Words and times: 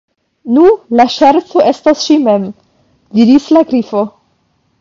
"Nu, 0.53 0.63
la 0.99 1.05
ŝerco 1.15 1.61
estas 1.73 2.01
ŝi 2.07 2.17
mem," 2.25 2.49
diris 3.19 3.49
la 3.59 3.67
Grifo. 3.75 4.07